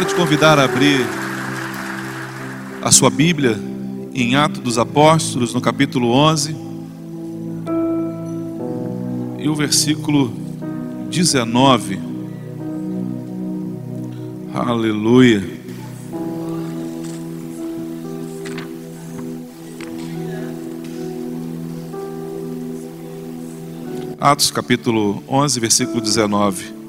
[0.00, 1.06] Quero te convidar a abrir
[2.80, 3.58] a sua Bíblia
[4.14, 6.56] em Atos dos Apóstolos, no capítulo 11,
[9.38, 10.32] e o versículo
[11.10, 12.00] 19.
[14.54, 15.60] Aleluia.
[24.18, 26.79] Atos capítulo 11, versículo 19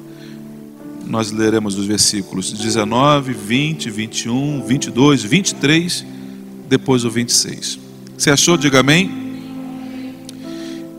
[1.12, 6.06] nós leremos os versículos 19, 20, 21, 22, 23,
[6.70, 7.78] depois o 26.
[8.16, 8.56] Você achou?
[8.56, 9.12] Diga amém.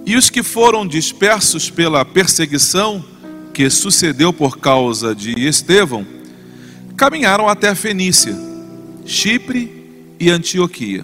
[0.05, 3.03] E os que foram dispersos pela perseguição
[3.55, 6.05] que sucedeu por causa de Estevão,
[6.95, 8.37] caminharam até a Fenícia,
[9.07, 11.03] Chipre e Antioquia,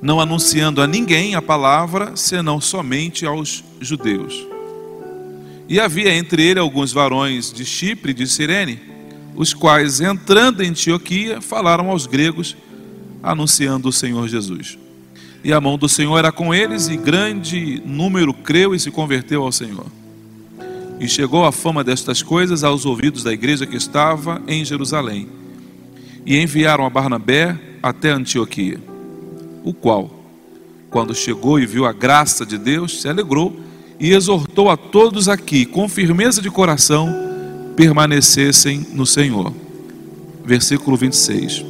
[0.00, 4.51] não anunciando a ninguém a palavra, senão somente aos judeus.
[5.72, 8.78] E havia entre ele alguns varões de Chipre e de Cirene,
[9.34, 12.54] os quais, entrando em Antioquia, falaram aos gregos,
[13.22, 14.76] anunciando o Senhor Jesus.
[15.42, 19.44] E a mão do Senhor era com eles, e grande número creu e se converteu
[19.44, 19.86] ao Senhor.
[21.00, 25.26] E chegou a fama destas coisas aos ouvidos da igreja que estava em Jerusalém.
[26.26, 28.78] E enviaram a Barnabé até Antioquia,
[29.64, 30.22] o qual,
[30.90, 33.71] quando chegou e viu a graça de Deus, se alegrou
[34.02, 37.14] e exortou a todos aqui, com firmeza de coração,
[37.76, 39.54] permanecessem no Senhor.
[40.44, 41.64] Versículo 26.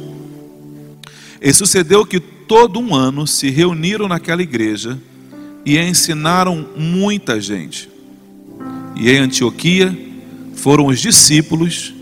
[1.39, 4.99] E sucedeu que todo um ano se reuniram naquela igreja
[5.63, 7.87] e ensinaram muita gente.
[8.95, 9.95] E em Antioquia
[10.55, 11.93] foram os discípulos,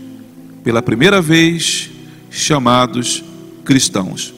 [0.64, 1.90] pela primeira vez,
[2.30, 3.22] chamados
[3.66, 4.32] cristãos.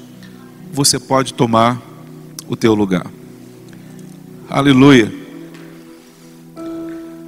[0.73, 1.81] Você pode tomar
[2.49, 3.07] o teu lugar.
[4.51, 5.24] Aleluia.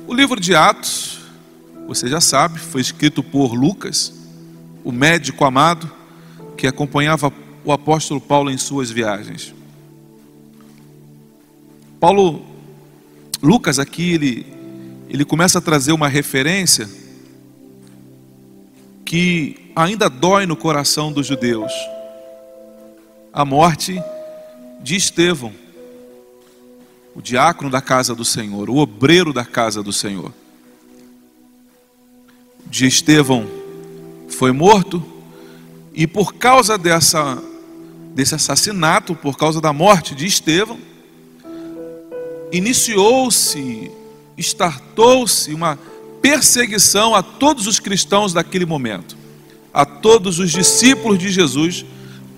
[0.09, 1.19] O livro de Atos,
[1.89, 4.15] você já sabe, foi escrito por Lucas,
[4.85, 5.91] o médico amado
[6.57, 7.33] que acompanhava
[7.65, 9.53] o apóstolo Paulo em suas viagens.
[11.99, 12.47] Paulo,
[13.43, 14.47] Lucas aqui, ele,
[15.09, 16.89] ele começa a trazer uma referência
[19.05, 21.73] que ainda dói no coração dos judeus.
[23.33, 24.01] A morte
[24.81, 25.66] de Estevão
[27.17, 30.31] o diácono da casa do Senhor, o obreiro da casa do Senhor.
[32.67, 33.49] De Estevão
[34.29, 35.03] foi morto
[35.95, 37.43] e por causa dessa
[38.15, 40.79] desse assassinato, por causa da morte de Estevão,
[42.51, 43.91] iniciou-se,
[44.39, 45.79] startou-se uma
[46.23, 49.17] perseguição a todos os cristãos daquele momento,
[49.73, 51.85] a todos os discípulos de Jesus,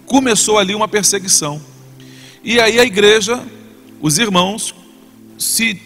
[0.05, 1.61] começou ali uma perseguição.
[2.43, 3.41] E aí a igreja
[4.01, 4.75] os irmãos
[5.37, 5.81] se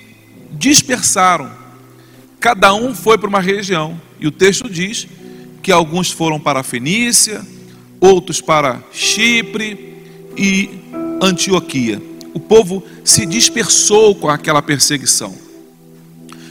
[0.53, 1.51] dispersaram,
[2.39, 5.07] cada um foi para uma região, e o texto diz
[5.63, 7.45] que alguns foram para a Fenícia,
[8.01, 9.95] outros para Chipre
[10.37, 10.71] e
[11.21, 12.03] Antioquia.
[12.35, 15.35] O povo se dispersou com aquela perseguição.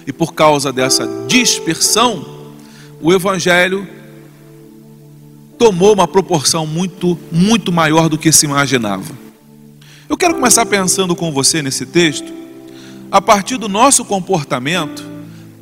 [0.07, 2.53] E por causa dessa dispersão,
[3.01, 3.87] o evangelho
[5.57, 9.30] tomou uma proporção muito, muito maior do que se imaginava.
[10.11, 12.33] Eu quero começar pensando com você nesse texto,
[13.09, 15.09] a partir do nosso comportamento,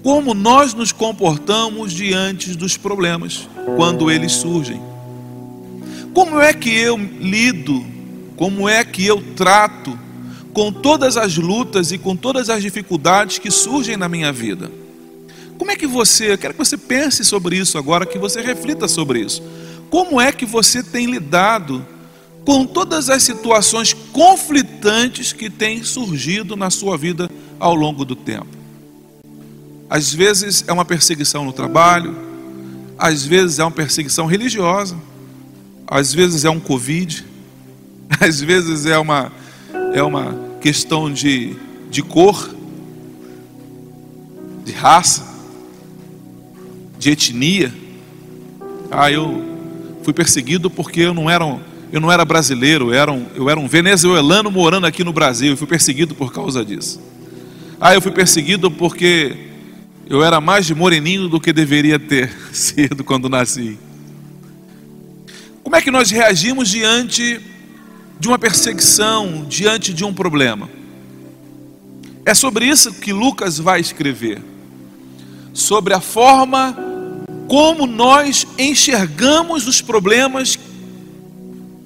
[0.01, 4.81] como nós nos comportamos diante dos problemas, quando eles surgem.
[6.15, 7.85] Como é que eu lido,
[8.35, 9.96] como é que eu trato
[10.52, 14.72] com todas as lutas e com todas as dificuldades que surgem na minha vida?
[15.59, 18.87] Como é que você, eu quero que você pense sobre isso agora, que você reflita
[18.87, 19.43] sobre isso.
[19.91, 21.85] Como é que você tem lidado
[22.46, 28.47] com todas as situações conflitantes que têm surgido na sua vida ao longo do tempo.
[29.90, 32.16] Às vezes é uma perseguição no trabalho,
[32.97, 34.96] às vezes é uma perseguição religiosa,
[35.88, 37.26] às vezes é um Covid,
[38.20, 39.32] às vezes é uma,
[39.94, 41.56] é uma questão de,
[41.90, 42.53] de cor,
[44.64, 45.28] de raça,
[46.97, 47.74] de etnia.
[48.91, 49.44] Ah, eu
[50.03, 53.50] fui perseguido porque eu não era um eu não era brasileiro, eu era, um, eu
[53.50, 57.02] era um venezuelano morando aqui no Brasil e fui perseguido por causa disso.
[57.82, 59.36] Ah, eu fui perseguido porque
[60.08, 63.80] eu era mais de moreninho do que deveria ter sido quando nasci.
[65.64, 67.40] Como é que nós reagimos diante
[68.20, 70.70] de uma perseguição, diante de um problema?
[72.26, 74.41] É sobre isso que Lucas vai escrever.
[75.53, 76.78] Sobre a forma
[77.47, 80.58] como nós enxergamos os problemas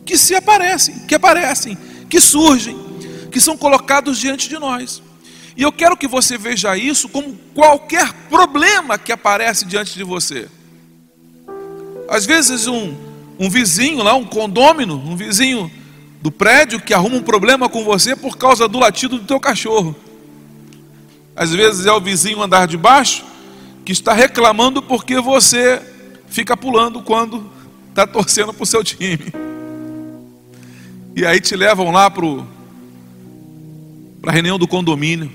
[0.05, 1.77] que se aparecem, que aparecem,
[2.09, 2.77] que surgem,
[3.31, 5.01] que são colocados diante de nós.
[5.55, 10.47] E eu quero que você veja isso como qualquer problema que aparece diante de você.
[12.09, 12.95] Às vezes um,
[13.39, 15.71] um vizinho lá, um condômino, um vizinho
[16.21, 19.95] do prédio que arruma um problema com você por causa do latido do teu cachorro.
[21.35, 23.25] Às vezes é o vizinho andar de baixo
[23.85, 25.81] que está reclamando porque você
[26.27, 27.51] fica pulando quando
[27.89, 29.52] está torcendo para o seu time.
[31.15, 32.27] E aí te levam lá para
[34.25, 35.31] a reunião do condomínio.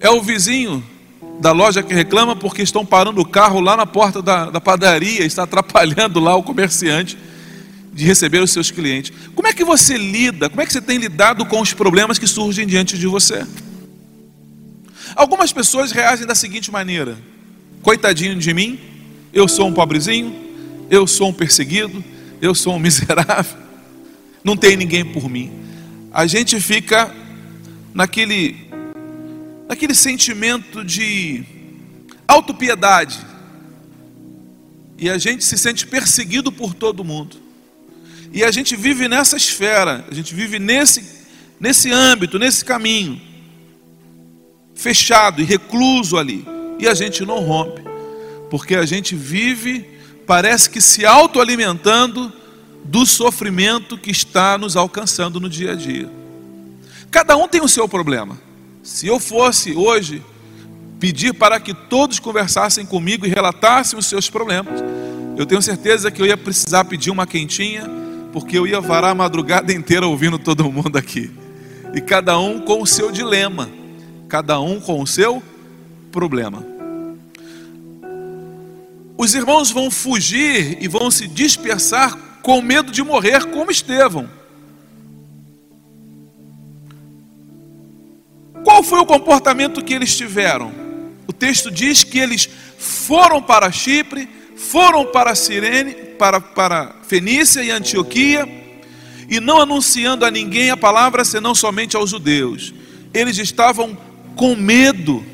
[0.00, 0.82] É o vizinho
[1.40, 5.24] da loja que reclama porque estão parando o carro lá na porta da, da padaria,
[5.24, 7.18] está atrapalhando lá o comerciante
[7.92, 9.12] de receber os seus clientes.
[9.34, 10.48] Como é que você lida?
[10.48, 13.46] Como é que você tem lidado com os problemas que surgem diante de você?
[15.14, 17.18] Algumas pessoas reagem da seguinte maneira:
[17.82, 18.78] coitadinho de mim,
[19.32, 20.34] eu sou um pobrezinho,
[20.90, 22.02] eu sou um perseguido,
[22.40, 23.58] eu sou um miserável,
[24.44, 25.50] não tem ninguém por mim.
[26.12, 27.14] A gente fica
[27.94, 28.56] naquele,
[29.68, 31.44] naquele sentimento de
[32.26, 33.18] autopiedade,
[34.98, 37.36] e a gente se sente perseguido por todo mundo.
[38.32, 41.04] E a gente vive nessa esfera, a gente vive nesse,
[41.58, 43.20] nesse âmbito, nesse caminho
[44.74, 46.44] fechado e recluso ali.
[46.78, 47.82] E a gente não rompe,
[48.50, 49.86] porque a gente vive,
[50.26, 52.32] parece que se autoalimentando
[52.84, 56.10] do sofrimento que está nos alcançando no dia a dia.
[57.10, 58.38] Cada um tem o seu problema.
[58.82, 60.22] Se eu fosse hoje
[60.98, 64.82] pedir para que todos conversassem comigo e relatassem os seus problemas,
[65.36, 67.88] eu tenho certeza que eu ia precisar pedir uma quentinha,
[68.32, 71.30] porque eu ia varar a madrugada inteira ouvindo todo mundo aqui.
[71.94, 73.68] E cada um com o seu dilema
[74.32, 75.42] cada um com o seu
[76.10, 76.64] problema.
[79.18, 84.28] Os irmãos vão fugir e vão se dispersar com medo de morrer, como Estevão.
[88.64, 90.72] Qual foi o comportamento que eles tiveram?
[91.26, 92.48] O texto diz que eles
[92.78, 98.46] foram para Chipre, foram para Sirene, para, para Fenícia e Antioquia,
[99.28, 102.74] e não anunciando a ninguém a palavra senão somente aos judeus.
[103.14, 103.96] Eles estavam
[104.36, 105.24] com medo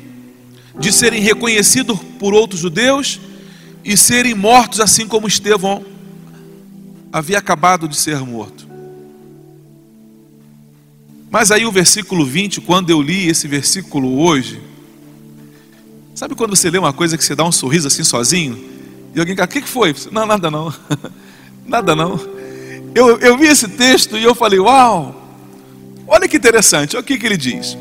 [0.79, 3.19] de serem reconhecidos por outros judeus
[3.83, 5.83] e serem mortos assim como Estevão
[7.11, 8.67] havia acabado de ser morto.
[11.29, 14.61] Mas aí o versículo 20, quando eu li esse versículo hoje,
[16.15, 18.63] sabe quando você lê uma coisa que você dá um sorriso assim sozinho?
[19.13, 19.95] E alguém fala, o que foi?
[20.11, 20.73] Não, nada não.
[21.65, 22.19] nada não.
[22.95, 25.37] Eu, eu vi esse texto e eu falei, uau,
[26.07, 27.77] olha que interessante, olha o que, que ele diz.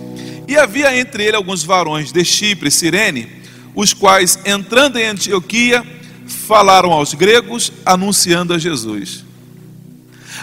[0.46, 3.28] E havia entre ele alguns varões de Chipre e Cirene,
[3.74, 5.84] os quais, entrando em Antioquia,
[6.28, 9.24] falaram aos gregos, anunciando a Jesus.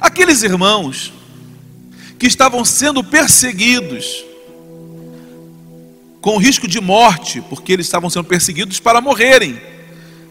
[0.01, 1.13] Aqueles irmãos
[2.19, 4.25] que estavam sendo perseguidos,
[6.21, 9.62] com risco de morte, porque eles estavam sendo perseguidos para morrerem.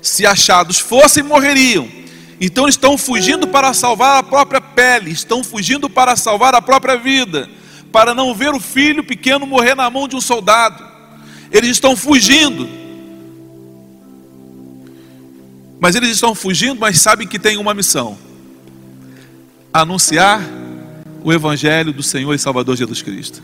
[0.03, 1.89] Se achados fossem, morreriam.
[2.41, 7.49] Então estão fugindo para salvar a própria pele, estão fugindo para salvar a própria vida
[7.95, 10.85] para não ver o filho pequeno morrer na mão de um soldado.
[11.53, 12.69] Eles estão fugindo.
[15.81, 18.19] Mas eles estão fugindo, mas sabem que tem uma missão:
[19.73, 20.41] anunciar
[21.23, 23.43] o Evangelho do Senhor e Salvador Jesus Cristo.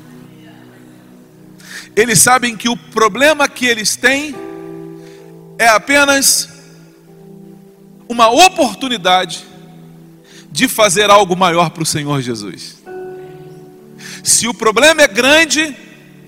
[1.96, 4.34] Eles sabem que o problema que eles têm
[5.58, 6.48] é apenas
[8.08, 9.44] uma oportunidade
[10.50, 12.82] de fazer algo maior para o Senhor Jesus.
[14.22, 15.76] Se o problema é grande,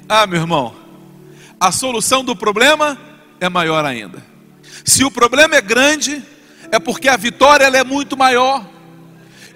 [0.09, 0.75] ah, meu irmão,
[1.59, 2.99] a solução do problema
[3.40, 4.32] é maior ainda.
[4.85, 6.23] Se o problema é grande,
[6.71, 8.67] é porque a vitória ela é muito maior.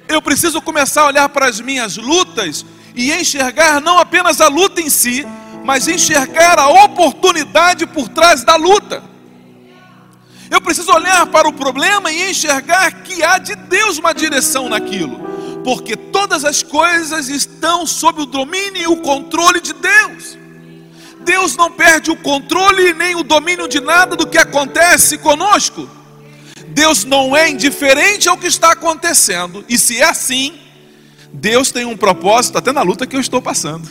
[0.08, 2.64] Eu preciso começar a olhar para as minhas lutas
[2.94, 5.26] e enxergar não apenas a luta em si,
[5.64, 9.02] mas enxergar a oportunidade por trás da luta.
[10.48, 15.26] Eu preciso olhar para o problema e enxergar que há de Deus uma direção naquilo
[15.66, 20.38] porque todas as coisas estão sob o domínio e o controle de Deus.
[21.26, 25.90] Deus não perde o controle nem o domínio de nada do que acontece conosco.
[26.68, 29.64] Deus não é indiferente ao que está acontecendo.
[29.68, 30.54] E se é assim,
[31.32, 33.90] Deus tem um propósito até na luta que eu estou passando.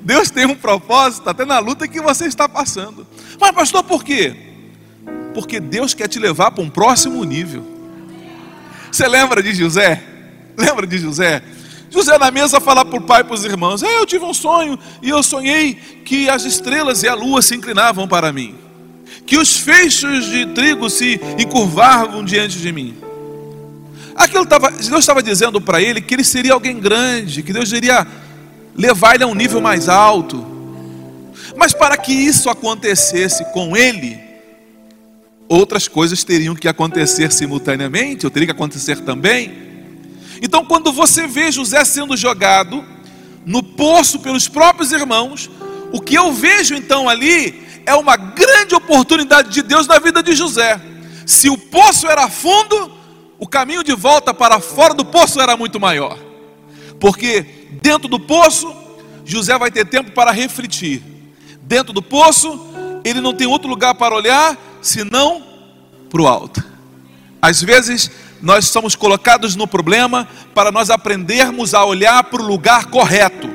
[0.00, 3.06] Deus tem um propósito até na luta que você está passando.
[3.40, 4.34] Mas, pastor, por quê?
[5.32, 7.64] Porque Deus quer te levar para um próximo nível.
[8.90, 10.02] Você lembra de José?
[10.56, 11.42] Lembra de José?
[11.94, 14.34] José na mesa falar para o pai e para os irmãos: é, Eu tive um
[14.34, 15.74] sonho e eu sonhei
[16.04, 18.56] que as estrelas e a lua se inclinavam para mim,
[19.24, 22.96] que os feixes de trigo se encurvavam diante de mim.
[24.16, 28.04] Aquilo tava, Deus estava dizendo para ele que ele seria alguém grande, que Deus iria
[28.74, 30.44] levar ele a um nível mais alto.
[31.56, 34.18] Mas para que isso acontecesse com ele,
[35.48, 39.73] outras coisas teriam que acontecer simultaneamente, ou teria que acontecer também.
[40.42, 42.84] Então, quando você vê José sendo jogado
[43.44, 45.50] no poço pelos próprios irmãos,
[45.92, 50.34] o que eu vejo então ali é uma grande oportunidade de Deus na vida de
[50.34, 50.80] José.
[51.26, 52.92] Se o poço era fundo,
[53.38, 56.18] o caminho de volta para fora do poço era muito maior,
[56.98, 58.74] porque dentro do poço,
[59.24, 61.02] José vai ter tempo para refletir.
[61.62, 62.66] Dentro do poço,
[63.04, 65.42] ele não tem outro lugar para olhar senão
[66.10, 66.62] para o alto.
[67.40, 68.10] Às vezes,
[68.44, 73.48] nós somos colocados no problema para nós aprendermos a olhar para o lugar correto.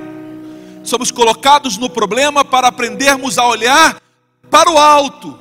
[0.84, 4.02] Somos colocados no problema para aprendermos a olhar
[4.50, 5.38] para o alto.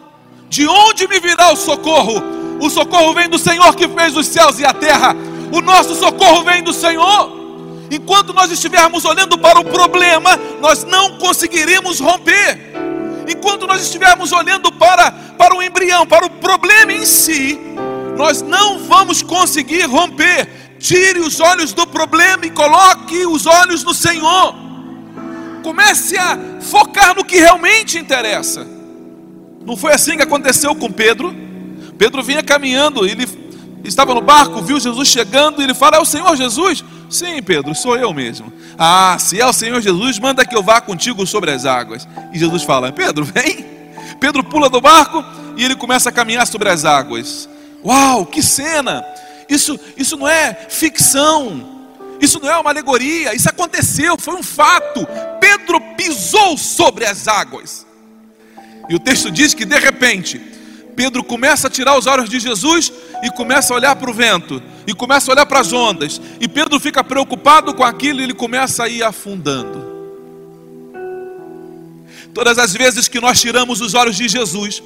[0.50, 2.22] De onde me virá o socorro?
[2.60, 5.16] O socorro vem do Senhor que fez os céus e a terra.
[5.50, 7.32] O nosso socorro vem do Senhor.
[7.90, 12.58] Enquanto nós estivermos olhando para o problema, nós não conseguiremos romper.
[13.26, 17.58] Enquanto nós estivermos olhando para, para o embrião, para o problema em si,
[18.18, 20.74] nós não vamos conseguir romper.
[20.80, 24.54] Tire os olhos do problema e coloque os olhos no Senhor.
[25.62, 28.66] Comece a focar no que realmente interessa.
[29.64, 31.34] Não foi assim que aconteceu com Pedro?
[31.96, 33.26] Pedro vinha caminhando, ele
[33.84, 36.84] estava no barco, viu Jesus chegando e ele fala: É o Senhor Jesus?
[37.08, 38.52] Sim, Pedro, sou eu mesmo.
[38.76, 42.08] Ah, se é o Senhor Jesus, manda que eu vá contigo sobre as águas.
[42.32, 43.64] E Jesus fala: Pedro, vem.
[44.18, 45.24] Pedro pula do barco
[45.56, 47.48] e ele começa a caminhar sobre as águas.
[47.84, 49.04] Uau, que cena!
[49.48, 51.78] Isso, isso não é ficção,
[52.20, 55.06] isso não é uma alegoria, isso aconteceu, foi um fato.
[55.40, 57.86] Pedro pisou sobre as águas.
[58.88, 60.38] E o texto diz que de repente,
[60.94, 62.92] Pedro começa a tirar os olhos de Jesus
[63.22, 66.48] e começa a olhar para o vento, e começa a olhar para as ondas, e
[66.48, 69.86] Pedro fica preocupado com aquilo e ele começa a ir afundando.
[72.34, 74.82] Todas as vezes que nós tiramos os olhos de Jesus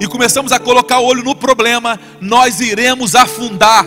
[0.00, 3.86] e começamos a colocar o olho no problema, nós iremos afundar.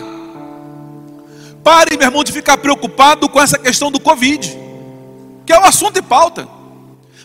[1.64, 4.56] Pare, meu irmão, de ficar preocupado com essa questão do Covid,
[5.44, 6.46] que é o assunto e pauta.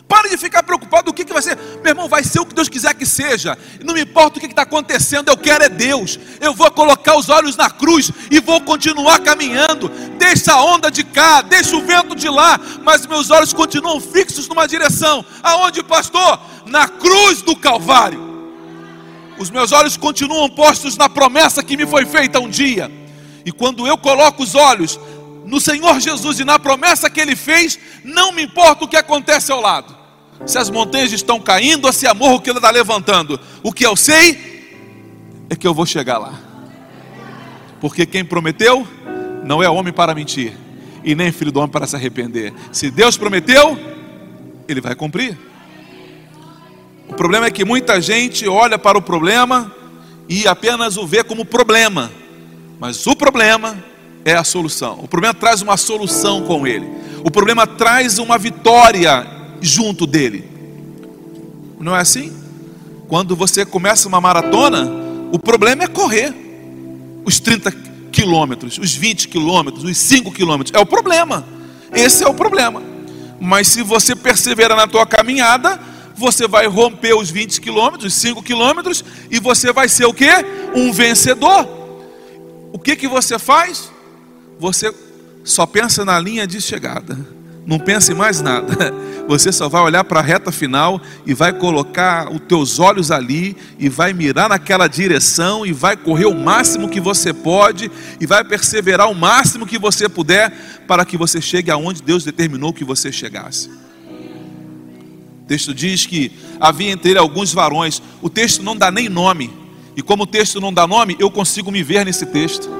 [0.08, 1.56] Pare de ficar preocupado o que, que vai ser.
[1.56, 3.56] Meu irmão, vai ser o que Deus quiser que seja.
[3.84, 6.18] Não me importa o que está acontecendo, eu quero é Deus.
[6.40, 9.88] Eu vou colocar os olhos na cruz e vou continuar caminhando.
[10.18, 14.48] Deixa a onda de cá, deixa o vento de lá, mas meus olhos continuam fixos
[14.48, 15.24] numa direção.
[15.44, 16.40] Aonde, pastor?
[16.66, 18.29] Na cruz do Calvário.
[19.40, 22.88] Os meus olhos continuam postos na promessa que me foi feita um dia.
[23.44, 25.00] E quando eu coloco os olhos
[25.44, 29.50] no Senhor Jesus e na promessa que Ele fez, não me importa o que acontece
[29.50, 29.98] ao lado
[30.46, 33.38] se as montanhas estão caindo ou se a morro que ele está levantando.
[33.62, 34.60] O que eu sei
[35.48, 36.32] é que eu vou chegar lá.
[37.80, 38.86] Porque quem prometeu
[39.44, 40.52] não é homem para mentir,
[41.02, 42.52] e nem filho do homem para se arrepender.
[42.72, 43.78] Se Deus prometeu,
[44.68, 45.36] ele vai cumprir.
[47.10, 49.74] O problema é que muita gente olha para o problema
[50.28, 52.10] e apenas o vê como problema,
[52.78, 53.76] mas o problema
[54.24, 55.00] é a solução.
[55.02, 56.88] O problema traz uma solução com ele.
[57.24, 59.26] O problema traz uma vitória
[59.60, 60.48] junto dele.
[61.80, 62.32] Não é assim?
[63.08, 64.88] Quando você começa uma maratona,
[65.32, 66.32] o problema é correr
[67.24, 67.72] os 30
[68.12, 70.78] quilômetros, os 20 quilômetros, os 5 quilômetros.
[70.78, 71.44] É o problema.
[71.92, 72.80] Esse é o problema.
[73.40, 75.89] Mas se você perseverar na tua caminhada,
[76.20, 80.30] você vai romper os 20 quilômetros, os 5 quilômetros, e você vai ser o que?
[80.74, 81.66] Um vencedor.
[82.72, 83.90] O que, que você faz?
[84.58, 84.94] Você
[85.42, 87.18] só pensa na linha de chegada.
[87.66, 88.72] Não pense mais nada.
[89.28, 93.56] Você só vai olhar para a reta final e vai colocar os teus olhos ali
[93.78, 98.42] e vai mirar naquela direção e vai correr o máximo que você pode e vai
[98.42, 100.50] perseverar o máximo que você puder
[100.88, 103.70] para que você chegue aonde Deus determinou que você chegasse.
[105.50, 106.30] Texto diz que
[106.60, 108.00] havia entre ele alguns varões.
[108.22, 109.52] O texto não dá nem nome.
[109.96, 112.70] E como o texto não dá nome, eu consigo me ver nesse texto.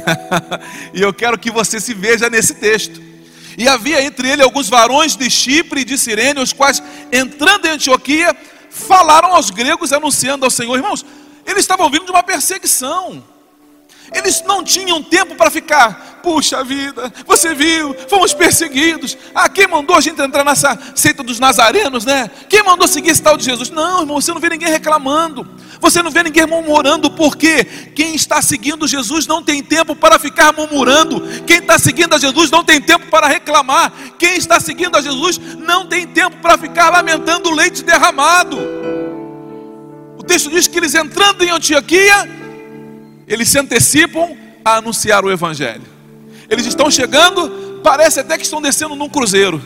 [0.94, 3.02] e eu quero que você se veja nesse texto.
[3.58, 7.72] E havia entre ele alguns varões de Chipre e de Sirene, os quais, entrando em
[7.72, 8.34] Antioquia,
[8.70, 11.04] falaram aos gregos, anunciando ao Senhor, irmãos,
[11.44, 13.22] Eles estavam vindo de uma perseguição.
[14.12, 19.16] Eles não tinham tempo para ficar, puxa vida, você viu, fomos perseguidos.
[19.34, 22.30] Ah, quem mandou a gente entrar nessa seita dos nazarenos, né?
[22.48, 23.70] Quem mandou seguir esse tal de Jesus?
[23.70, 25.46] Não, irmão, você não vê ninguém reclamando.
[25.80, 30.52] Você não vê ninguém murmurando, porque quem está seguindo Jesus não tem tempo para ficar
[30.52, 31.22] murmurando.
[31.46, 33.92] Quem está seguindo a Jesus não tem tempo para reclamar.
[34.18, 38.58] Quem está seguindo a Jesus não tem tempo para ficar lamentando o leite derramado.
[40.16, 42.45] O texto diz que eles entrando em Antioquia,
[43.26, 45.82] eles se antecipam a anunciar o Evangelho.
[46.48, 49.60] Eles estão chegando, parece até que estão descendo num cruzeiro.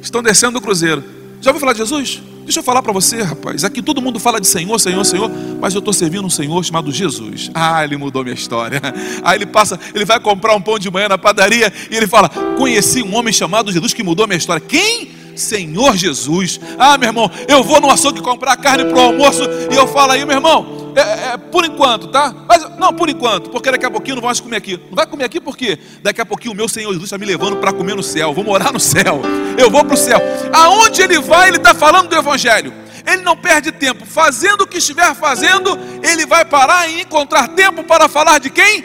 [0.00, 1.04] Estão descendo do cruzeiro.
[1.40, 2.22] Já ouviu falar de Jesus?
[2.44, 3.64] Deixa eu falar para você, rapaz.
[3.64, 5.30] Aqui todo mundo fala de Senhor, Senhor, Senhor,
[5.60, 7.50] mas eu estou servindo um Senhor chamado Jesus.
[7.54, 8.80] Ah, ele mudou minha história.
[9.22, 12.28] Aí ele passa, ele vai comprar um pão de manhã na padaria e ele fala:
[12.56, 14.60] Conheci um homem chamado Jesus que mudou minha história.
[14.60, 15.12] Quem?
[15.36, 16.60] Senhor Jesus.
[16.78, 20.12] Ah, meu irmão, eu vou no açougue comprar carne para o almoço e eu falo
[20.12, 22.34] aí, meu irmão, é, é, por enquanto, tá?
[22.48, 24.76] Mas não, por enquanto, porque daqui a pouquinho não vamos comer aqui.
[24.88, 27.56] Não vai comer aqui porque daqui a pouquinho o meu Senhor Jesus está me levando
[27.56, 28.32] para comer no céu.
[28.32, 29.20] vou morar no céu.
[29.58, 30.20] Eu vou para o céu.
[30.52, 32.72] Aonde ele vai, ele está falando do Evangelho.
[33.06, 34.04] Ele não perde tempo.
[34.04, 38.84] Fazendo o que estiver fazendo, ele vai parar e encontrar tempo para falar de quem?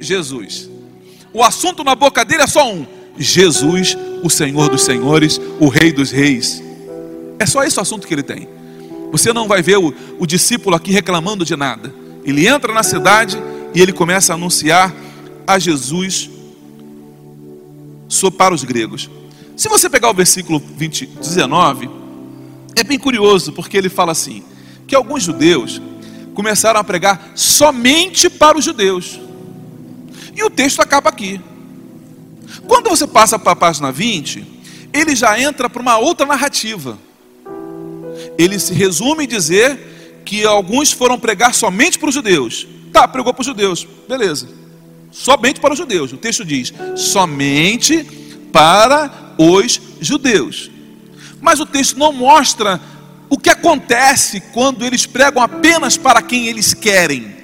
[0.00, 0.70] Jesus.
[1.32, 2.86] O assunto na boca dele é só um:
[3.18, 6.62] Jesus, o Senhor dos Senhores, o Rei dos Reis.
[7.38, 8.48] É só esse o assunto que ele tem.
[9.14, 11.94] Você não vai ver o, o discípulo aqui reclamando de nada.
[12.24, 13.40] Ele entra na cidade
[13.72, 14.92] e ele começa a anunciar
[15.46, 16.28] a Jesus
[18.36, 19.08] para os gregos.
[19.56, 21.88] Se você pegar o versículo 20, 19,
[22.74, 24.42] é bem curioso, porque ele fala assim:
[24.84, 25.80] que alguns judeus
[26.34, 29.20] começaram a pregar somente para os judeus.
[30.34, 31.40] E o texto acaba aqui.
[32.66, 34.44] Quando você passa para a página 20,
[34.92, 36.98] ele já entra para uma outra narrativa.
[38.38, 42.66] Ele se resume em dizer que alguns foram pregar somente para os judeus.
[42.92, 44.48] Tá, pregou para os judeus, beleza.
[45.10, 46.12] Somente para os judeus.
[46.12, 48.04] O texto diz: somente
[48.52, 50.70] para os judeus.
[51.40, 52.80] Mas o texto não mostra
[53.28, 57.34] o que acontece quando eles pregam apenas para quem eles querem.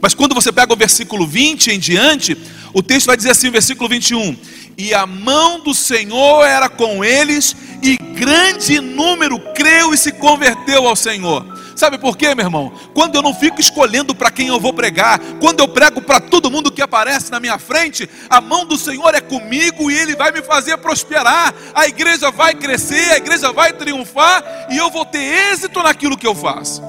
[0.00, 2.36] Mas quando você pega o versículo 20 em diante,
[2.74, 4.36] o texto vai dizer assim, versículo 21:
[4.76, 10.88] E a mão do Senhor era com eles, e grande número creu e se converteu
[10.88, 11.54] ao Senhor.
[11.76, 12.72] Sabe por quê, meu irmão?
[12.94, 16.50] Quando eu não fico escolhendo para quem eu vou pregar, quando eu prego para todo
[16.50, 20.30] mundo que aparece na minha frente, a mão do Senhor é comigo e Ele vai
[20.30, 21.52] me fazer prosperar.
[21.74, 26.26] A igreja vai crescer, a igreja vai triunfar e eu vou ter êxito naquilo que
[26.26, 26.80] eu faço.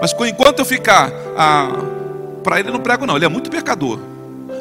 [0.00, 1.68] Mas enquanto eu ficar, ah,
[2.42, 4.13] para ele não prego, não, ele é muito pecador.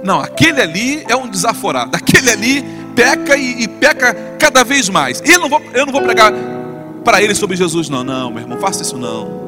[0.04, 1.96] Não, aquele ali é um desaforado.
[1.96, 5.22] Aquele ali peca e, e peca cada vez mais.
[5.26, 6.32] Eu não vou, eu não vou pregar
[7.04, 8.04] para ele sobre Jesus, não.
[8.04, 9.44] Não, meu irmão, faça isso não.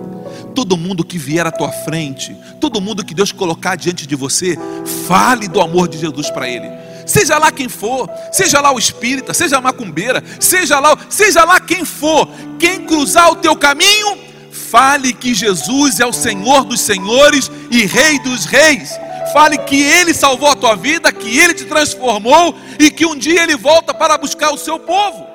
[0.54, 4.58] Todo mundo que vier à tua frente, todo mundo que Deus colocar diante de você,
[5.08, 6.70] fale do amor de Jesus para ele.
[7.06, 11.60] Seja lá quem for, seja lá o espírita, seja a macumbeira, seja lá, seja lá
[11.60, 14.18] quem for, quem cruzar o teu caminho,
[14.52, 18.98] fale que Jesus é o Senhor dos senhores e Rei dos reis.
[19.34, 23.44] Fale que Ele salvou a tua vida, que Ele te transformou e que um dia
[23.44, 25.26] Ele volta para buscar o seu povo.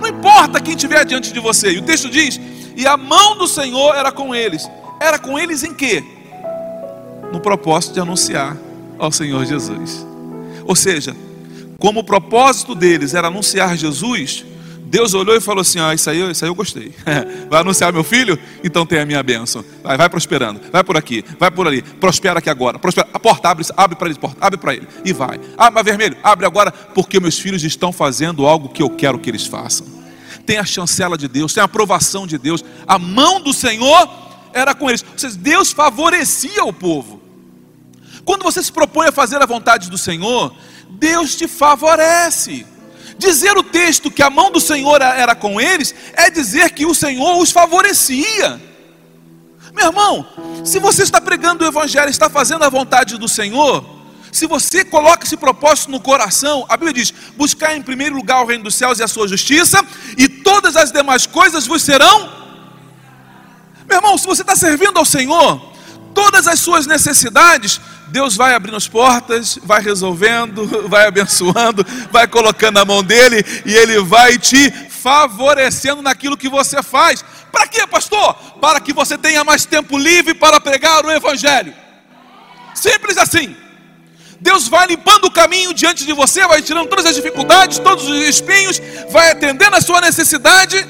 [0.00, 1.72] Não importa quem estiver diante de você.
[1.72, 2.40] E o texto diz:
[2.76, 4.68] E a mão do Senhor era com eles.
[5.00, 6.04] Era com eles em quê?
[7.32, 8.56] No propósito de anunciar
[8.98, 10.06] ao Senhor Jesus.
[10.66, 11.16] Ou seja,
[11.78, 14.44] como o propósito deles era anunciar Jesus,
[14.90, 16.92] Deus olhou e falou assim: ah, isso, aí, isso aí eu gostei.
[17.48, 18.36] vai anunciar meu filho?
[18.64, 19.64] Então tem a minha bênção.
[19.84, 20.60] Vai, vai prosperando.
[20.72, 21.80] Vai por aqui, vai por ali.
[21.80, 22.76] Prospera aqui agora.
[22.76, 23.08] Prospera.
[23.14, 24.88] A porta abre, abre para ele, porta, abre para ele.
[25.04, 25.40] E vai.
[25.56, 29.46] Abre vermelho, abre agora, porque meus filhos estão fazendo algo que eu quero que eles
[29.46, 29.86] façam.
[30.44, 32.64] Tem a chancela de Deus, tem a aprovação de Deus.
[32.84, 34.10] A mão do Senhor
[34.52, 35.04] era com eles.
[35.04, 37.22] Ou seja, Deus favorecia o povo.
[38.24, 40.52] Quando você se propõe a fazer a vontade do Senhor,
[40.90, 42.66] Deus te favorece.
[43.20, 46.94] Dizer o texto que a mão do Senhor era com eles é dizer que o
[46.94, 48.58] Senhor os favorecia.
[49.74, 50.26] Meu irmão,
[50.64, 53.84] se você está pregando o Evangelho, está fazendo a vontade do Senhor,
[54.32, 58.46] se você coloca esse propósito no coração, a Bíblia diz: buscar em primeiro lugar o
[58.46, 59.84] reino dos céus e a sua justiça,
[60.16, 62.32] e todas as demais coisas vos serão.
[63.86, 65.60] Meu irmão, se você está servindo ao Senhor,
[66.14, 72.74] todas as suas necessidades Deus vai abrindo as portas, vai resolvendo, vai abençoando, vai colocando
[72.74, 77.24] na mão dele e ele vai te favorecendo naquilo que você faz.
[77.50, 78.34] Para quê, pastor?
[78.60, 81.72] Para que você tenha mais tempo livre para pregar o evangelho.
[82.74, 83.56] Simples assim.
[84.40, 88.26] Deus vai limpando o caminho diante de você, vai tirando todas as dificuldades, todos os
[88.26, 90.86] espinhos, vai atendendo a sua necessidade,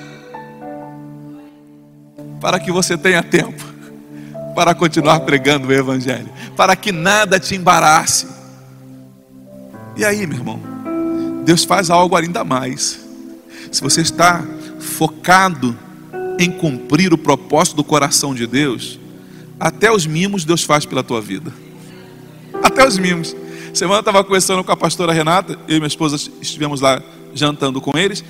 [2.40, 3.69] para que você tenha tempo
[4.54, 8.26] para continuar pregando o Evangelho, para que nada te embarace.
[9.96, 10.60] E aí, meu irmão,
[11.44, 13.00] Deus faz algo ainda mais.
[13.70, 14.44] Se você está
[14.78, 15.76] focado
[16.38, 18.98] em cumprir o propósito do coração de Deus,
[19.58, 21.52] até os mimos Deus faz pela tua vida.
[22.62, 23.36] Até os mimos.
[23.74, 27.00] Semana estava conversando com a pastora Renata, eu e minha esposa estivemos lá
[27.34, 28.24] jantando com eles,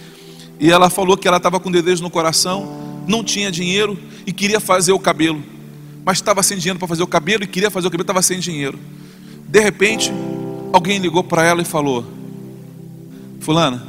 [0.58, 4.60] e ela falou que ela estava com desejo no coração, não tinha dinheiro e queria
[4.60, 5.42] fazer o cabelo,
[6.04, 8.38] mas estava sem dinheiro para fazer o cabelo e queria fazer o cabelo, estava sem
[8.38, 8.78] dinheiro.
[9.48, 10.12] De repente,
[10.72, 12.04] alguém ligou para ela e falou:
[13.40, 13.86] Fulana,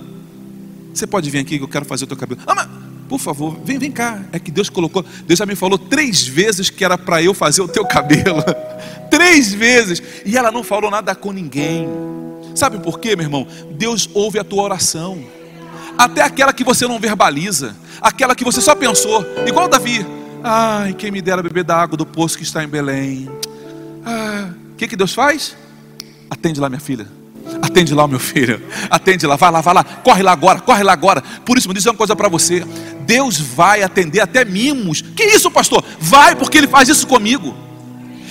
[0.93, 2.41] você pode vir aqui que eu quero fazer o teu cabelo.
[2.45, 2.67] Ah, mas,
[3.08, 4.24] por favor, vem, vem cá.
[4.32, 7.62] É que Deus colocou, Deus já me falou três vezes que era para eu fazer
[7.62, 8.43] o teu cabelo.
[9.12, 10.02] três vezes.
[10.26, 11.88] E ela não falou nada com ninguém.
[12.56, 13.47] Sabe por quê, meu irmão?
[13.71, 15.24] Deus ouve a tua oração.
[15.97, 20.06] Até aquela que você não verbaliza, aquela que você só pensou, igual Davi.
[20.44, 23.30] Ai, quem me dera beber da água do poço que está em Belém.
[24.06, 25.56] Ah, o que, que Deus faz?
[26.30, 27.08] Atende lá, minha filha.
[27.62, 28.62] Atende lá, meu filho.
[28.90, 29.84] Atende lá, vai lá, vai lá.
[29.84, 31.22] Corre lá agora, corre lá agora.
[31.46, 32.66] Por isso, me diz uma coisa para você.
[33.02, 35.02] Deus vai atender até mimos.
[35.02, 35.84] Que isso, pastor?
[36.00, 37.56] Vai, porque Ele faz isso comigo.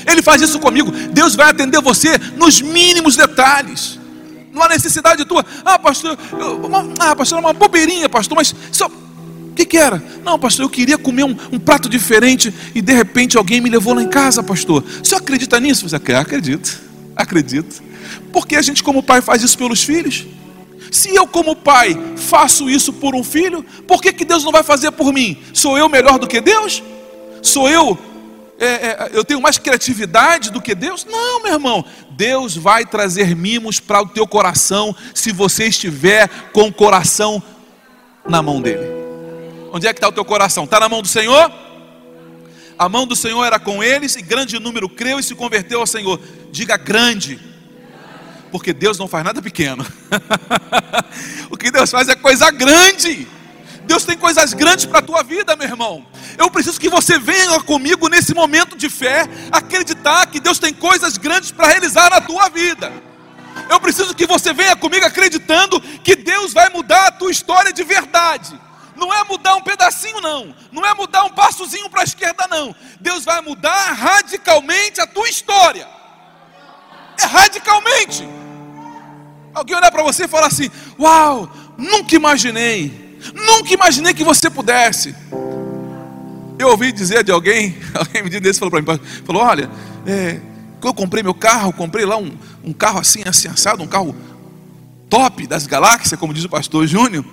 [0.07, 0.91] Ele faz isso comigo.
[0.91, 4.01] Deus vai atender você nos mínimos detalhes.
[4.53, 5.45] Não há necessidade tua.
[5.65, 8.91] Ah, pastor, eu, uma, ah, pastor, uma bobeirinha, pastor, mas só.
[9.51, 10.03] O que, que era?
[10.25, 13.95] Não, pastor, eu queria comer um, um, prato diferente e de repente alguém me levou
[13.95, 14.85] lá em casa, pastor.
[15.03, 15.89] Você acredita nisso?
[15.89, 15.97] Você?
[15.97, 16.81] Acredito,
[17.17, 17.83] acredito.
[18.33, 20.27] Porque a gente, como pai, faz isso pelos filhos.
[20.91, 24.63] Se eu, como pai, faço isso por um filho, por que, que Deus não vai
[24.63, 25.39] fazer por mim?
[25.53, 26.83] Sou eu melhor do que Deus?
[27.43, 27.99] Sou eu
[28.61, 31.07] é, é, eu tenho mais criatividade do que Deus?
[31.07, 31.83] Não, meu irmão.
[32.11, 37.43] Deus vai trazer mimos para o teu coração se você estiver com o coração
[38.29, 39.00] na mão dele.
[39.73, 40.65] Onde é que está o teu coração?
[40.65, 41.53] Está na mão do Senhor?
[42.79, 45.87] A mão do Senhor era com eles e grande número creu e se converteu ao
[45.87, 46.19] Senhor.
[46.51, 47.39] Diga grande,
[48.51, 49.87] porque Deus não faz nada pequeno.
[51.51, 53.29] o que Deus faz é coisa grande.
[53.85, 56.07] Deus tem coisas grandes para a tua vida, meu irmão.
[56.39, 61.17] Eu preciso que você venha comigo nesse momento de fé, acreditar que Deus tem coisas
[61.17, 62.93] grandes para realizar na tua vida.
[63.69, 67.83] Eu preciso que você venha comigo acreditando que Deus vai mudar a tua história de
[67.83, 68.59] verdade.
[69.01, 70.55] Não é mudar um pedacinho, não.
[70.71, 72.73] Não é mudar um passozinho para a esquerda, não.
[73.01, 75.89] Deus vai mudar radicalmente a tua história.
[77.21, 78.29] É radicalmente.
[79.53, 85.15] Alguém olhar para você e falar assim: Uau, nunca imaginei Nunca imaginei que você pudesse.
[86.59, 89.71] Eu ouvi dizer de alguém, alguém me disse falou para mim, falou, olha,
[90.07, 90.41] é,
[90.83, 92.33] eu comprei meu carro, comprei lá um,
[92.65, 94.15] um carro assim, assim, assado, um carro
[95.09, 97.25] top das galáxias, como diz o pastor Júnior.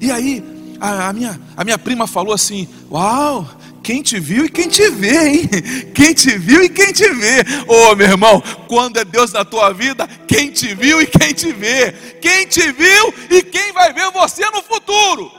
[0.00, 0.42] E aí,
[0.80, 3.46] a, a, minha, a minha prima falou assim: Uau,
[3.82, 5.50] quem te viu e quem te vê, hein?
[5.94, 7.40] Quem te viu e quem te vê.
[7.66, 11.34] Ô oh, meu irmão, quando é Deus na tua vida, quem te viu e quem
[11.34, 11.92] te vê.
[12.20, 15.30] Quem te viu e quem vai ver você no futuro.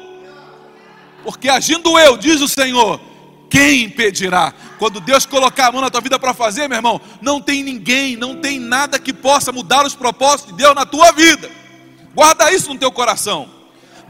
[1.24, 3.00] Porque agindo eu, diz o Senhor,
[3.50, 4.54] quem impedirá?
[4.78, 8.16] Quando Deus colocar a mão na tua vida para fazer, meu irmão, não tem ninguém,
[8.16, 11.50] não tem nada que possa mudar os propósitos de Deus na tua vida.
[12.14, 13.61] Guarda isso no teu coração.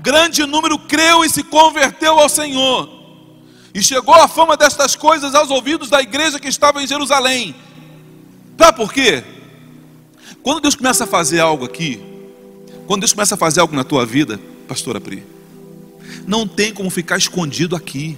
[0.02, 2.90] Grande número creu e se converteu ao Senhor.
[3.74, 7.56] E chegou a fama destas coisas aos ouvidos da igreja que estava em Jerusalém.
[8.58, 9.24] Sabe por quê?
[10.44, 12.02] Quando Deus começa a fazer algo aqui,
[12.88, 15.24] quando Deus começa a fazer algo na tua vida, pastora Pri,
[16.28, 18.18] não tem como ficar escondido aqui.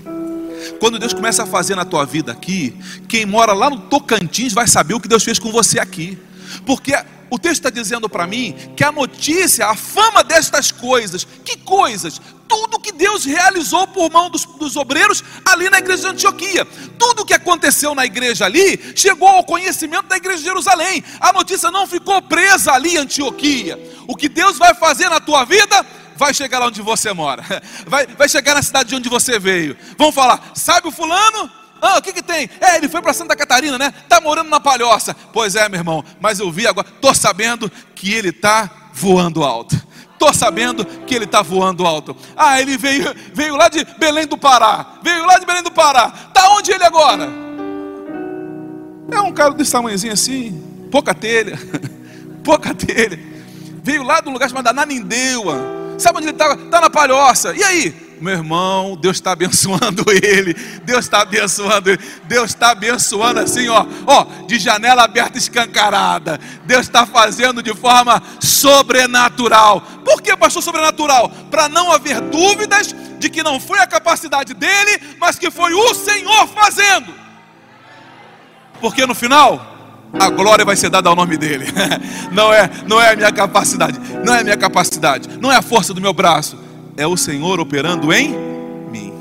[0.79, 2.73] Quando Deus começa a fazer na tua vida aqui,
[3.07, 6.17] quem mora lá no Tocantins vai saber o que Deus fez com você aqui.
[6.65, 6.93] Porque
[7.33, 12.21] o texto está dizendo para mim que a notícia, a fama destas coisas, que coisas?
[12.47, 16.63] Tudo que Deus realizou por mão dos, dos obreiros ali na igreja de Antioquia,
[16.99, 21.03] tudo que aconteceu na igreja ali, chegou ao conhecimento da igreja de Jerusalém.
[21.19, 23.79] A notícia não ficou presa ali em Antioquia.
[24.07, 25.83] O que Deus vai fazer na tua vida,
[26.15, 27.43] vai chegar lá onde você mora,
[27.87, 29.75] vai, vai chegar na cidade de onde você veio.
[29.97, 31.62] Vão falar, sabe o fulano?
[31.85, 32.49] Ah, o que, que tem?
[32.61, 33.93] É, ele foi para Santa Catarina, né?
[34.03, 35.13] Está morando na palhoça.
[35.33, 39.75] Pois é, meu irmão, mas eu vi agora, estou sabendo que ele está voando alto.
[40.13, 42.15] Estou sabendo que ele está voando alto.
[42.37, 44.93] Ah, ele veio, veio lá de Belém do Pará.
[45.03, 46.13] Veio lá de Belém do Pará.
[46.29, 47.29] Está onde ele agora?
[49.11, 51.59] É um cara desse tamanhozinho assim, pouca telha,
[52.45, 53.19] pouca telha.
[53.83, 55.59] Veio lá de um lugar chamado Nanindeua.
[55.97, 56.53] Sabe onde ele está?
[56.53, 57.53] Está na palhoça.
[57.53, 58.02] E aí?
[58.23, 63.85] Meu irmão, Deus está abençoando ele, Deus está abençoando ele, Deus está abençoando assim, ó,
[64.07, 69.81] ó, de janela aberta escancarada, Deus está fazendo de forma sobrenatural.
[70.05, 71.29] Por que, pastor, sobrenatural?
[71.51, 75.93] Para não haver dúvidas de que não foi a capacidade dele, mas que foi o
[75.93, 77.13] Senhor fazendo.
[78.79, 79.73] Porque no final
[80.19, 81.65] a glória vai ser dada ao nome dele.
[82.31, 85.61] Não é, não é a minha capacidade, não é a minha capacidade, não é a
[85.61, 86.57] força do meu braço,
[86.97, 88.29] é o Senhor operando em
[88.91, 89.13] mim.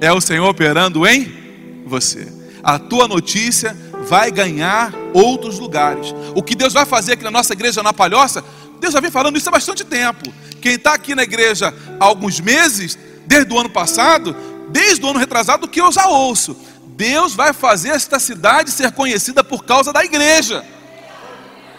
[0.00, 2.32] É o Senhor operando em você.
[2.62, 3.76] A tua notícia
[4.08, 6.14] vai ganhar outros lugares.
[6.34, 8.44] O que Deus vai fazer aqui na nossa igreja na Palhoça,
[8.80, 10.32] Deus já vem falando isso há bastante tempo.
[10.60, 14.34] Quem está aqui na igreja há alguns meses, desde o ano passado,
[14.70, 16.56] desde o ano retrasado, que eu já ouço
[16.96, 20.64] Deus vai fazer esta cidade ser conhecida por causa da igreja.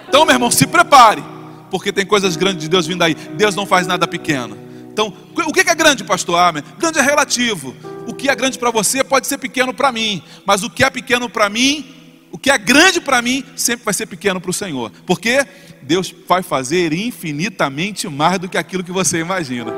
[0.08, 1.24] Então, meu irmão, se prepare,
[1.72, 3.14] porque tem coisas grandes de Deus vindo aí.
[3.14, 4.58] Deus não faz nada pequeno.
[4.94, 6.64] Então, o que é grande, pastor Amém?
[6.78, 7.76] Grande é relativo.
[8.08, 10.90] O que é grande para você pode ser pequeno para mim, mas o que é
[10.90, 11.84] pequeno para mim,
[12.32, 14.92] o que é grande para mim, sempre vai ser pequeno para o Senhor.
[15.06, 15.46] Porque
[15.82, 19.74] Deus vai fazer infinitamente mais do que aquilo que você imagina.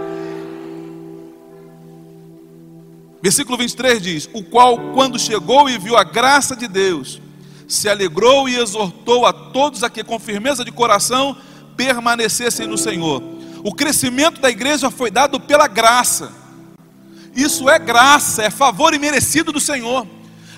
[3.22, 7.22] Versículo 23 diz: O qual, quando chegou e viu a graça de Deus,
[7.68, 11.38] se alegrou e exortou a todos a que, com firmeza de coração,
[11.78, 13.35] permanecessem no Senhor.
[13.66, 16.32] O crescimento da igreja foi dado pela graça.
[17.36, 20.06] Isso é graça, é favor imerecido do Senhor.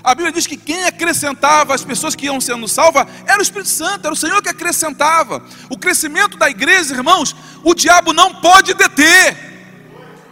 [0.03, 3.69] A Bíblia diz que quem acrescentava as pessoas que iam sendo salvas era o Espírito
[3.69, 5.41] Santo, era o Senhor que acrescentava.
[5.69, 9.37] O crescimento da igreja, irmãos, o diabo não pode deter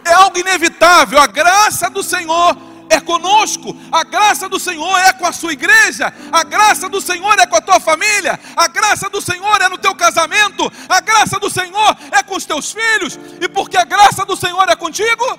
[0.04, 1.18] é algo inevitável.
[1.18, 2.54] A graça do Senhor
[2.88, 7.38] é conosco, a graça do Senhor é com a sua igreja, a graça do Senhor
[7.38, 11.38] é com a tua família, a graça do Senhor é no teu casamento, a graça
[11.38, 15.38] do Senhor é com os teus filhos, e porque a graça do Senhor é contigo,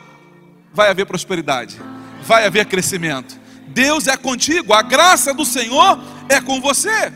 [0.74, 1.80] vai haver prosperidade,
[2.22, 3.40] vai haver crescimento.
[3.68, 7.12] Deus é contigo, a graça do Senhor é com você,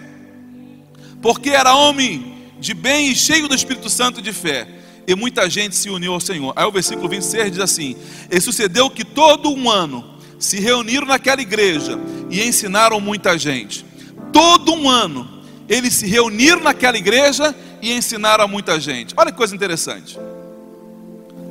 [1.22, 4.67] porque era homem de bem e cheio do Espírito Santo de fé.
[5.08, 6.54] E muita gente se uniu ao Senhor.
[6.56, 7.98] Aí o versículo 26 diz assim:
[8.30, 11.98] E sucedeu que todo um ano se reuniram naquela igreja
[12.30, 13.86] e ensinaram muita gente.
[14.34, 15.30] Todo um ano
[15.70, 19.14] eles se reuniram naquela igreja e ensinaram muita gente.
[19.16, 20.20] Olha que coisa interessante.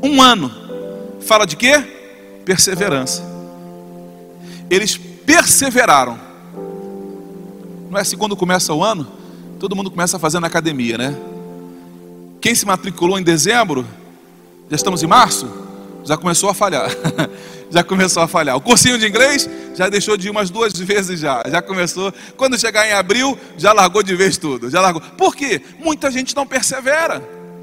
[0.03, 0.51] Um ano
[1.21, 1.83] fala de quê?
[2.45, 3.23] Perseverança.
[4.69, 6.19] Eles perseveraram.
[7.89, 9.07] Não é assim quando começa o ano?
[9.61, 11.17] Todo mundo começa a fazer na academia, né?
[12.41, 13.87] Quem se matriculou em dezembro,
[14.69, 15.70] já estamos em março,
[16.05, 16.89] já começou a falhar.
[17.71, 18.57] já começou a falhar.
[18.57, 21.43] O cursinho de inglês já deixou de ir umas duas vezes já.
[21.49, 22.13] Já começou.
[22.37, 24.71] Quando chegar em abril, já largou de vez tudo.
[24.71, 25.01] Já largou.
[25.01, 25.61] Por quê?
[25.79, 27.23] Muita gente não persevera.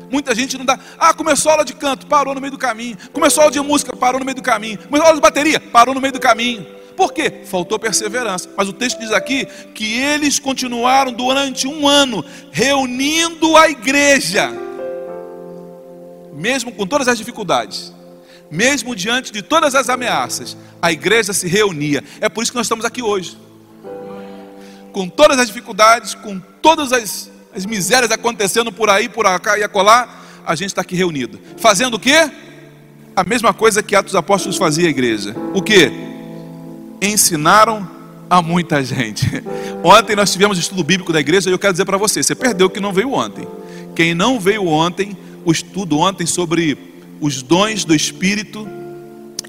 [0.10, 0.80] Muita gente não dá.
[0.98, 2.98] Ah, começou a aula de canto, parou no meio do caminho.
[3.12, 4.78] Começou a aula de música, parou no meio do caminho.
[4.78, 6.66] Começou a aula de bateria, parou no meio do caminho.
[6.96, 7.42] Por quê?
[7.46, 8.50] Faltou perseverança.
[8.56, 9.46] Mas o texto diz aqui
[9.76, 14.68] que eles continuaram durante um ano reunindo a igreja
[16.38, 17.92] mesmo com todas as dificuldades,
[18.50, 22.04] mesmo diante de todas as ameaças, a igreja se reunia.
[22.22, 23.38] É por isso que nós estamos aqui hoje.
[24.92, 29.64] Com todas as dificuldades, com todas as, as misérias acontecendo por aí, por cá e
[29.64, 31.40] acolá, a gente está aqui reunido.
[31.58, 32.32] Fazendo o quê?
[33.16, 35.36] A mesma coisa que Atos Apóstolos fazia a igreja.
[35.54, 35.92] O que?
[37.02, 37.88] Ensinaram
[38.30, 39.26] a muita gente.
[39.84, 42.68] Ontem nós tivemos estudo bíblico da igreja e eu quero dizer para você: você perdeu
[42.68, 43.48] o que não veio ontem.
[43.96, 48.68] Quem não veio ontem, o estudo ontem sobre os dons do Espírito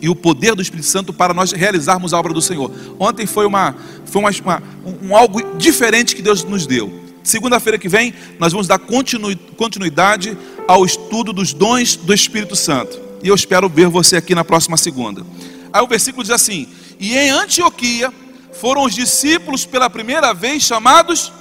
[0.00, 2.70] e o poder do Espírito Santo para nós realizarmos a obra do Senhor.
[2.98, 4.62] Ontem foi, uma, foi uma, uma
[5.02, 7.06] um, algo diferente que Deus nos deu.
[7.22, 12.98] Segunda-feira que vem, nós vamos dar continuidade ao estudo dos dons do Espírito Santo.
[13.22, 15.26] E eu espero ver você aqui na próxima segunda.
[15.72, 18.12] Aí o versículo diz assim: E em Antioquia
[18.52, 21.32] foram os discípulos pela primeira vez chamados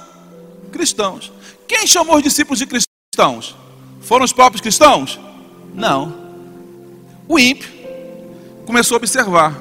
[0.72, 1.32] cristãos.
[1.66, 3.56] Quem chamou os discípulos de cristãos?
[4.00, 5.18] Foram os próprios cristãos?
[5.74, 6.17] Não.
[7.28, 7.70] O ímpio
[8.64, 9.54] começou a observar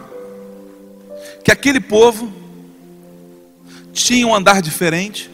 [1.43, 2.32] que aquele povo
[3.91, 5.30] tinha um andar diferente,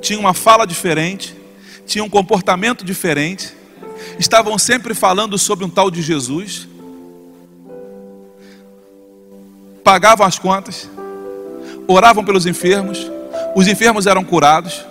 [0.00, 1.34] tinha uma fala diferente,
[1.84, 3.52] tinha um comportamento diferente,
[4.16, 6.68] estavam sempre falando sobre um tal de Jesus,
[9.82, 10.88] pagavam as contas,
[11.88, 13.10] oravam pelos enfermos,
[13.56, 14.86] os enfermos eram curados,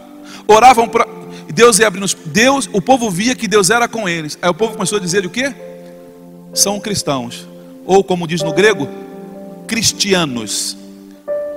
[0.46, 1.08] oravam para
[1.54, 2.14] Deus ia abrindo.
[2.26, 4.38] Deus, o povo via que Deus era com eles.
[4.42, 5.56] Aí o povo começou a dizer o quê?
[6.56, 7.48] São cristãos.
[7.86, 8.88] Ou como diz no grego,
[9.68, 10.76] cristianos.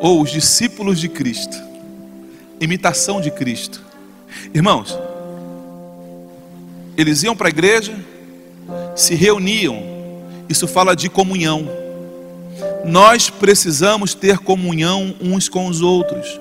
[0.00, 1.56] Ou os discípulos de Cristo.
[2.60, 3.82] Imitação de Cristo.
[4.52, 4.98] Irmãos,
[6.96, 7.96] eles iam para a igreja,
[8.94, 9.82] se reuniam.
[10.48, 11.66] Isso fala de comunhão.
[12.84, 16.38] Nós precisamos ter comunhão uns com os outros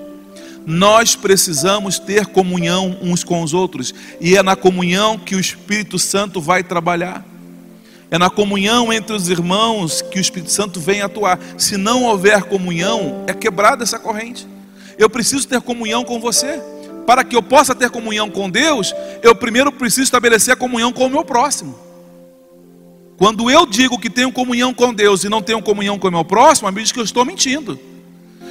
[0.70, 5.98] nós precisamos ter comunhão uns com os outros, e é na comunhão que o Espírito
[5.98, 7.24] Santo vai trabalhar.
[8.10, 11.38] É na comunhão entre os irmãos que o Espírito Santo vem atuar.
[11.58, 14.46] Se não houver comunhão, é quebrada essa corrente.
[14.98, 16.60] eu preciso ter comunhão com você.
[17.06, 21.06] Para que eu possa ter comunhão com Deus, eu primeiro preciso estabelecer a comunhão com
[21.06, 21.78] o meu próximo.
[23.16, 26.24] Quando eu digo que tenho comunhão com Deus e não tenho comunhão com o meu
[26.24, 27.78] próximo, a diz que eu estou mentindo.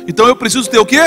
[0.08, 1.00] Então eu preciso ter o quê?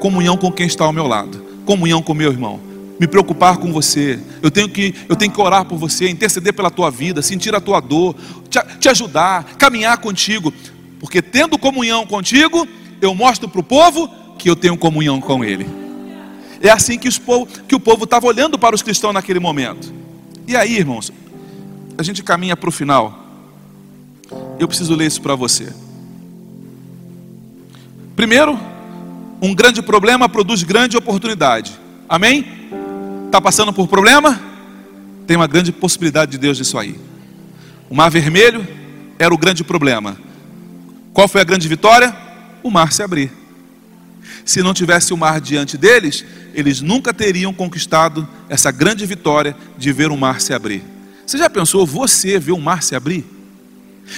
[0.00, 2.73] Comunhão com quem está ao meu lado, comunhão com meu irmão.
[2.98, 6.70] Me preocupar com você, eu tenho que, eu tenho que orar por você, interceder pela
[6.70, 8.14] tua vida, sentir a tua dor,
[8.48, 10.52] te, te ajudar, caminhar contigo,
[11.00, 12.68] porque tendo comunhão contigo,
[13.02, 15.66] eu mostro para o povo que eu tenho comunhão com ele.
[16.60, 19.92] É assim que, os povo, que o povo estava olhando para os cristãos naquele momento.
[20.46, 21.12] E aí, irmãos,
[21.98, 23.22] a gente caminha para o final.
[24.58, 25.72] Eu preciso ler isso para você.
[28.16, 28.58] Primeiro,
[29.42, 31.72] um grande problema produz grande oportunidade.
[32.08, 32.46] Amém?
[33.34, 34.40] Está passando por problema?
[35.26, 36.96] Tem uma grande possibilidade de Deus disso aí.
[37.90, 38.64] O mar vermelho
[39.18, 40.16] era o grande problema.
[41.12, 42.16] Qual foi a grande vitória?
[42.62, 43.32] O mar se abrir.
[44.44, 49.90] Se não tivesse o mar diante deles, eles nunca teriam conquistado essa grande vitória de
[49.90, 50.84] ver o mar se abrir.
[51.26, 53.24] Você já pensou você ver o mar se abrir?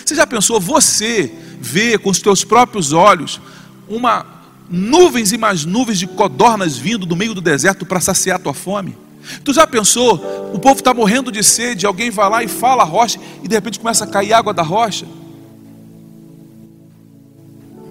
[0.05, 3.41] Você já pensou você ver com os teus próprios olhos
[3.89, 4.27] uma
[4.69, 9.06] nuvens e mais nuvens de codornas vindo do meio do deserto para saciar tua fome?
[9.45, 10.15] Tu já pensou,
[10.53, 13.55] o povo está morrendo de sede, alguém vai lá e fala a rocha e de
[13.55, 15.07] repente começa a cair água da rocha?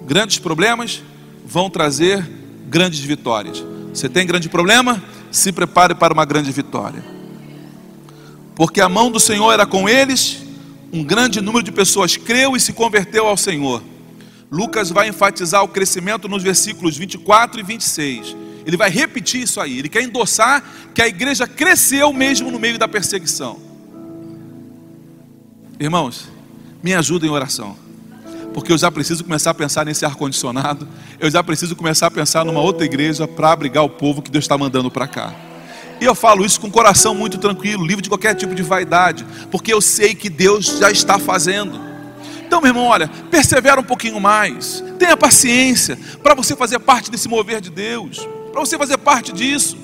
[0.06, 1.02] Grandes problemas
[1.44, 2.26] vão trazer
[2.68, 3.62] grandes vitórias.
[3.92, 5.02] Você tem grande problema?
[5.30, 7.16] Se prepare para uma grande vitória
[8.56, 10.38] porque a mão do Senhor era com eles,
[10.90, 13.82] um grande número de pessoas creu e se converteu ao Senhor.
[14.50, 18.34] Lucas vai enfatizar o crescimento nos versículos 24 e 26.
[18.66, 19.78] Ele vai repetir isso aí.
[19.78, 23.58] Ele quer endossar que a igreja cresceu mesmo no meio da perseguição.
[25.78, 26.28] Irmãos,
[26.82, 27.76] me ajudem em oração.
[28.52, 30.88] Porque eu já preciso começar a pensar nesse ar-condicionado.
[31.20, 34.44] Eu já preciso começar a pensar numa outra igreja para abrigar o povo que Deus
[34.44, 35.32] está mandando para cá.
[36.00, 39.24] E eu falo isso com o coração muito tranquilo, livre de qualquer tipo de vaidade,
[39.50, 41.80] porque eu sei que Deus já está fazendo.
[42.44, 47.28] Então, meu irmão, olha, persevera um pouquinho mais, tenha paciência para você fazer parte desse
[47.28, 49.76] mover de Deus, para você fazer parte disso.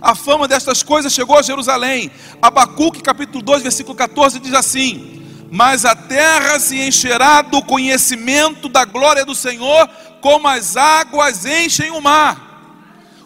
[0.00, 2.12] A fama destas coisas chegou a Jerusalém.
[2.40, 8.84] Abacuque, capítulo 2, versículo 14, diz assim: Mas a terra se encherá do conhecimento da
[8.84, 9.88] glória do Senhor,
[10.20, 12.52] como as águas enchem o mar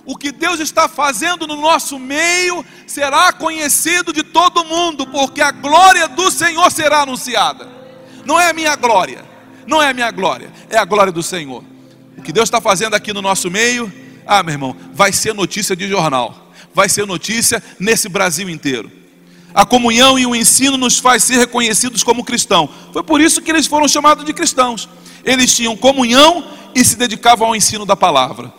[0.07, 5.51] o que Deus está fazendo no nosso meio será conhecido de todo mundo, porque a
[5.51, 7.69] glória do Senhor será anunciada.
[8.25, 9.23] Não é a minha glória,
[9.67, 11.63] não é a minha glória, é a glória do Senhor.
[12.17, 13.93] O que Deus está fazendo aqui no nosso meio,
[14.29, 18.93] ah, meu irmão, vai ser notícia de jornal, vai ser notícia nesse Brasil inteiro.
[19.55, 22.69] A comunhão e o ensino nos faz ser reconhecidos como cristãos.
[22.93, 24.87] Foi por isso que eles foram chamados de cristãos.
[25.25, 28.53] Eles tinham comunhão e se dedicavam ao ensino da palavra.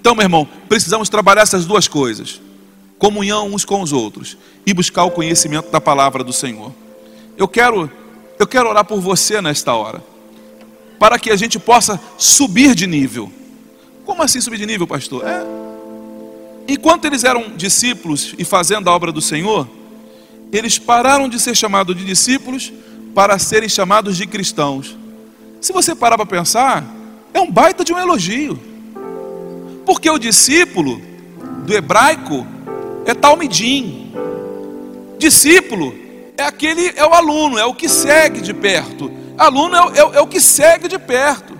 [0.00, 2.40] Então, meu irmão, precisamos trabalhar essas duas coisas:
[2.98, 6.72] comunhão uns com os outros e buscar o conhecimento da palavra do Senhor.
[7.36, 7.90] Eu quero,
[8.38, 10.02] eu quero orar por você nesta hora,
[10.98, 13.30] para que a gente possa subir de nível.
[14.12, 15.26] Como assim subir de nível, pastor?
[15.26, 15.42] É.
[16.68, 19.66] Enquanto eles eram discípulos e fazendo a obra do Senhor,
[20.52, 22.70] eles pararam de ser chamados de discípulos
[23.14, 24.94] para serem chamados de cristãos.
[25.62, 26.84] Se você parar para pensar,
[27.32, 28.60] é um baita de um elogio.
[29.86, 31.00] Porque o discípulo
[31.64, 32.46] do hebraico
[33.06, 34.12] é talmidim.
[35.18, 35.94] Discípulo
[36.36, 39.10] é aquele, é o aluno, é o que segue de perto.
[39.38, 41.52] Aluno é, é, é o que segue de perto.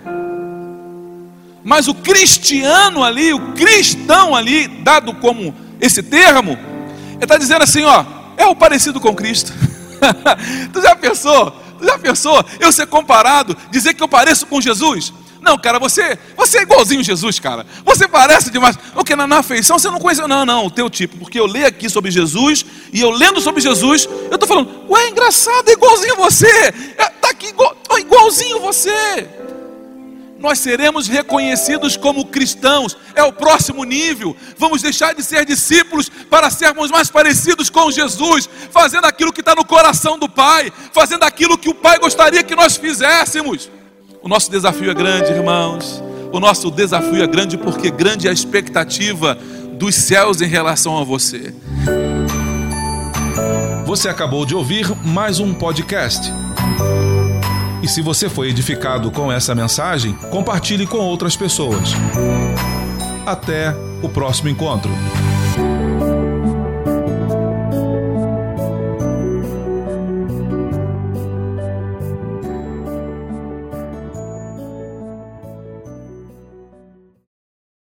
[1.63, 6.57] Mas o cristiano ali, o cristão ali, dado como esse termo,
[7.21, 8.03] está dizendo assim: ó,
[8.37, 9.53] é o parecido com Cristo.
[10.73, 11.51] tu já pensou?
[11.79, 15.13] Tu já pensou eu ser comparado, dizer que eu pareço com Jesus?
[15.43, 17.65] Não, cara, você, você é igualzinho Jesus, cara.
[17.83, 18.77] Você parece demais.
[18.93, 20.25] Porque na, na afeição você não conhece.
[20.25, 21.17] Não, não, o teu tipo.
[21.17, 25.09] Porque eu leio aqui sobre Jesus e eu lendo sobre Jesus, eu estou falando, ué,
[25.09, 26.47] engraçado, é igualzinho você.
[26.47, 29.27] Está é, aqui igual, igualzinho você.
[30.43, 34.35] Nós seremos reconhecidos como cristãos, é o próximo nível.
[34.57, 39.55] Vamos deixar de ser discípulos para sermos mais parecidos com Jesus, fazendo aquilo que está
[39.55, 43.71] no coração do Pai, fazendo aquilo que o Pai gostaria que nós fizéssemos.
[44.21, 46.03] O nosso desafio é grande, irmãos.
[46.33, 49.35] O nosso desafio é grande porque grande é a expectativa
[49.75, 51.53] dos céus em relação a você.
[53.85, 56.29] Você acabou de ouvir mais um podcast.
[57.83, 61.89] E se você foi edificado com essa mensagem, compartilhe com outras pessoas.
[63.25, 64.89] Até o próximo encontro.